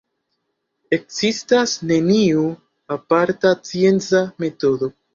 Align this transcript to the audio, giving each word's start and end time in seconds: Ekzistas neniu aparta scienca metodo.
Ekzistas 0.97 1.75
neniu 1.93 2.49
aparta 2.99 3.55
scienca 3.63 4.27
metodo. 4.47 4.95